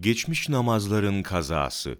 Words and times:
Geçmiş 0.00 0.48
namazların 0.48 1.22
kazası 1.22 1.98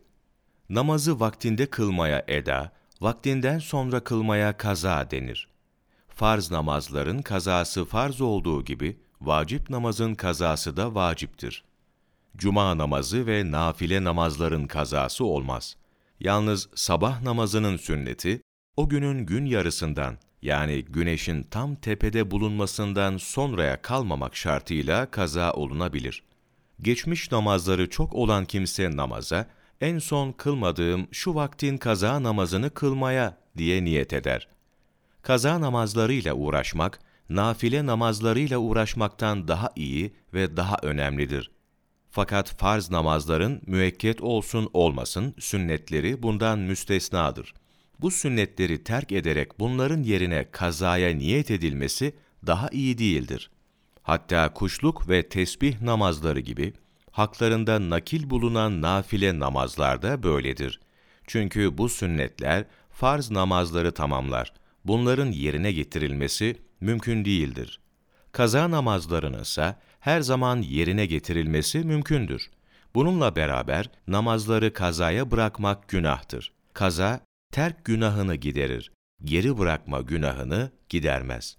Namazı 0.69 1.21
vaktinde 1.21 1.67
kılmaya 1.67 2.25
eda, 2.29 2.73
vaktinden 3.01 3.59
sonra 3.59 4.01
kılmaya 4.01 4.57
kaza 4.57 5.11
denir. 5.11 5.49
Farz 6.09 6.51
namazların 6.51 7.23
kazası 7.23 7.85
farz 7.85 8.21
olduğu 8.21 8.65
gibi, 8.65 9.01
vacip 9.21 9.71
namazın 9.71 10.15
kazası 10.15 10.77
da 10.77 10.95
vaciptir. 10.95 11.65
Cuma 12.37 12.79
namazı 12.79 13.27
ve 13.27 13.51
nafile 13.51 14.05
namazların 14.05 14.67
kazası 14.67 15.25
olmaz. 15.25 15.77
Yalnız 16.21 16.69
sabah 16.75 17.23
namazının 17.23 17.77
sünneti, 17.77 18.43
o 18.77 18.89
günün 18.89 19.27
gün 19.27 19.47
yarısından 19.47 20.19
yani 20.43 20.85
güneşin 20.85 21.43
tam 21.43 21.75
tepede 21.75 22.31
bulunmasından 22.31 23.17
sonraya 23.17 23.83
kalmamak 23.83 24.37
şartıyla 24.37 25.11
kaza 25.11 25.53
olunabilir. 25.53 26.30
Geçmiş 26.83 27.33
namazları 27.33 27.91
çok 27.91 28.15
olan 28.15 28.45
kimse 28.45 28.97
namaza, 28.97 29.47
en 29.81 29.99
son 29.99 30.33
kılmadığım 30.33 31.09
şu 31.13 31.35
vaktin 31.35 31.77
kaza 31.77 32.23
namazını 32.23 32.71
kılmaya 32.71 33.39
diye 33.57 33.85
niyet 33.85 34.13
eder. 34.13 34.49
Kaza 35.23 35.61
namazlarıyla 35.61 36.35
uğraşmak, 36.35 37.01
nafile 37.29 37.87
namazlarıyla 37.87 38.59
uğraşmaktan 38.59 39.49
daha 39.49 39.71
iyi 39.77 40.15
ve 40.35 40.57
daha 40.57 40.77
önemlidir. 40.83 41.51
Fakat 42.11 42.59
farz 42.59 42.91
namazların 42.91 43.63
müekket 43.67 44.21
olsun 44.21 44.71
olmasın 44.73 45.35
sünnetleri 45.39 46.23
bundan 46.23 46.59
müstesnadır. 46.59 47.55
Bu 48.01 48.11
sünnetleri 48.11 48.85
terk 48.85 49.13
ederek 49.13 49.59
bunların 49.59 50.03
yerine 50.03 50.51
kazaya 50.51 51.17
niyet 51.17 51.51
edilmesi 51.51 52.15
daha 52.47 52.69
iyi 52.69 52.99
değildir. 52.99 53.51
Hatta 54.11 54.53
kuşluk 54.55 55.09
ve 55.09 55.29
tesbih 55.29 55.81
namazları 55.81 56.41
gibi 56.41 56.73
haklarında 57.11 57.91
nakil 57.91 58.31
bulunan 58.31 58.83
nafile 58.83 59.39
namazlarda 59.39 60.23
böyledir. 60.23 60.81
Çünkü 61.27 61.79
bu 61.79 61.89
sünnetler 61.89 62.65
farz 62.91 63.31
namazları 63.31 63.93
tamamlar. 63.93 64.53
Bunların 64.85 65.33
yerine 65.33 65.73
getirilmesi 65.73 66.57
mümkün 66.81 67.25
değildir. 67.25 67.81
Kaza 68.33 68.71
namazlarının 68.71 69.43
ise 69.43 69.77
her 70.01 70.21
zaman 70.21 70.63
yerine 70.63 71.07
getirilmesi 71.07 71.79
mümkündür. 71.79 72.51
Bununla 72.95 73.37
beraber 73.37 73.91
namazları 74.07 74.73
kazaya 74.73 75.31
bırakmak 75.31 75.89
günahtır. 75.89 76.53
Kaza, 76.75 77.21
terk 77.53 77.85
günahını 77.85 78.35
giderir, 78.35 78.93
geri 79.25 79.59
bırakma 79.59 80.01
günahını 80.01 80.71
gidermez. 80.89 81.57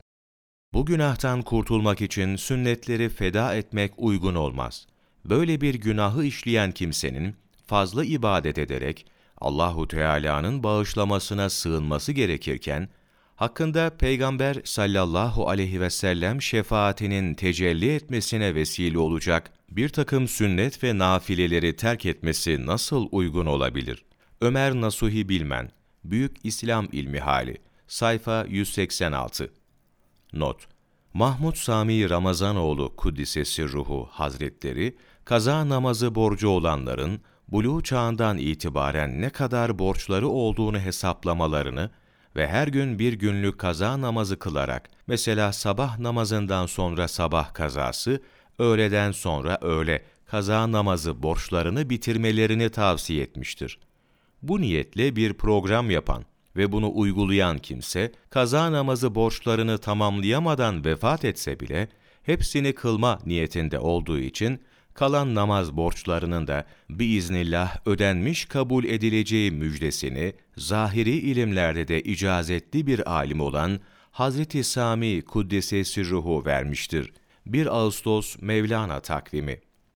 Bu 0.74 0.86
günahtan 0.86 1.42
kurtulmak 1.42 2.02
için 2.02 2.36
sünnetleri 2.36 3.10
feda 3.10 3.56
etmek 3.56 3.92
uygun 3.98 4.36
olmaz. 4.36 4.88
Böyle 5.26 5.62
bir 5.62 5.76
günahı 5.76 6.24
işleyen 6.26 6.72
kimsenin 6.72 7.36
fazla 7.68 8.06
ibadet 8.06 8.58
ederek 8.58 9.06
Allahu 9.38 9.88
Teala'nın 9.88 10.64
bağışlamasına 10.64 11.50
sığınması 11.50 12.12
gerekirken 12.12 12.90
hakkında 13.36 13.90
Peygamber 13.98 14.58
sallallahu 14.64 15.50
aleyhi 15.50 15.82
ve 15.82 15.90
sellem 15.90 16.42
şefaatinin 16.42 17.34
tecelli 17.34 17.96
etmesine 17.96 18.56
vesile 18.56 18.98
olacak 18.98 19.52
bir 19.70 19.90
takım 19.90 20.28
sünnet 20.28 20.84
ve 20.84 20.98
nafileleri 20.98 21.76
terk 21.76 22.06
etmesi 22.06 22.66
nasıl 22.66 23.08
uygun 23.12 23.46
olabilir? 23.46 24.06
Ömer 24.42 24.74
Nasuhi 24.74 25.30
Bilmen, 25.30 25.72
Büyük 26.04 26.38
İslam 26.44 26.88
İlmi 26.92 27.20
Hali, 27.20 27.58
sayfa 27.88 28.46
186 28.50 29.61
Not 30.34 30.68
Mahmud 31.14 31.56
Sami 31.56 32.10
Ramazanoğlu 32.10 32.96
Kuddisesi 32.96 33.64
Ruhu 33.72 34.08
Hazretleri, 34.12 34.98
kaza 35.26 35.70
namazı 35.70 36.16
borcu 36.16 36.50
olanların, 36.50 37.22
buluğ 37.48 37.84
çağından 37.84 38.38
itibaren 38.38 39.22
ne 39.22 39.30
kadar 39.30 39.80
borçları 39.80 40.28
olduğunu 40.28 40.80
hesaplamalarını 40.80 41.90
ve 42.36 42.48
her 42.48 42.68
gün 42.68 43.00
bir 43.00 43.14
günlük 43.14 43.60
kaza 43.60 44.02
namazı 44.02 44.40
kılarak, 44.40 44.90
mesela 45.08 45.54
sabah 45.54 46.00
namazından 46.00 46.66
sonra 46.66 47.08
sabah 47.08 47.54
kazası, 47.54 48.22
öğleden 48.60 49.12
sonra 49.12 49.58
öğle 49.62 50.06
kaza 50.26 50.72
namazı 50.72 51.24
borçlarını 51.24 51.90
bitirmelerini 51.90 52.70
tavsiye 52.70 53.24
etmiştir. 53.24 53.80
Bu 54.42 54.62
niyetle 54.62 55.16
bir 55.16 55.34
program 55.34 55.90
yapan 55.92 56.26
ve 56.56 56.72
bunu 56.72 56.92
uygulayan 56.96 57.58
kimse, 57.58 58.12
kaza 58.30 58.72
namazı 58.72 59.16
borçlarını 59.16 59.78
tamamlayamadan 59.78 60.86
vefat 60.86 61.26
etse 61.26 61.60
bile, 61.60 61.88
hepsini 62.24 62.74
kılma 62.74 63.20
niyetinde 63.26 63.80
olduğu 63.80 64.20
için, 64.20 64.60
kalan 64.94 65.36
namaz 65.36 65.78
borçlarının 65.78 66.48
da 66.48 66.66
biiznillah 66.90 67.78
ödenmiş 67.88 68.46
kabul 68.46 68.84
edileceği 68.84 69.52
müjdesini 69.52 70.34
zahiri 70.58 71.12
ilimlerde 71.12 71.88
de 71.88 72.02
icazetli 72.02 72.88
bir 72.88 73.12
alim 73.12 73.42
olan 73.42 73.80
Hazreti 74.12 74.64
Sami 74.64 75.22
Kuddise 75.22 75.84
Sirruhu 75.84 76.46
vermiştir. 76.46 77.14
1 77.46 77.68
Ağustos 77.68 78.38
Mevlana 78.42 79.00
takvimi 79.00 79.60